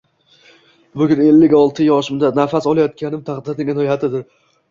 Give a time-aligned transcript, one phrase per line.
[1.01, 4.27] Bugun ellik olti yoshimda nafas olayotganim taqdirning inoyatidir